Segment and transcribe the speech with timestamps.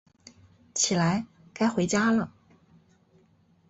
[0.73, 2.33] 起来，该回家了